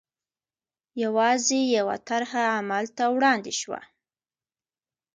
یوازې 1.03 1.59
یوه 1.77 1.95
طرحه 2.07 2.43
عمل 2.57 2.85
ته 2.97 3.03
وړاندې 3.15 3.53
شوه. 3.61 3.81